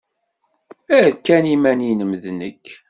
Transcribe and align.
Err 0.97 1.13
kan 1.25 1.45
iman-nnem 1.55 2.11
d 2.23 2.25
nekk. 2.39 2.65